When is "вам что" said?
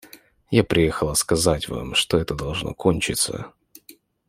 1.69-2.17